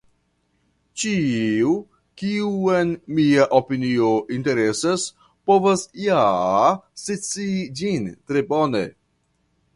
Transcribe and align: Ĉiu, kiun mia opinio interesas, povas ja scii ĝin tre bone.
Ĉiu, 1.01 1.73
kiun 2.21 2.93
mia 3.19 3.45
opinio 3.59 4.09
interesas, 4.39 5.05
povas 5.51 5.85
ja 6.07 6.25
scii 7.05 7.61
ĝin 7.83 8.11
tre 8.33 8.47
bone. 8.51 8.83